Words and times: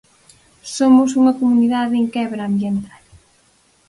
Somos 0.77 1.09
unha 1.19 1.37
comunidade 1.39 1.95
en 2.01 2.07
quebra 2.15 2.43
ambiental. 2.49 3.03